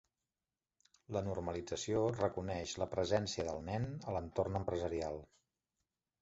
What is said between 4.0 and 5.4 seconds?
a l'entorn empresarial.